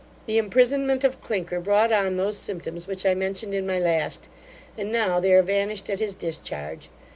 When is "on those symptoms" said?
1.91-2.87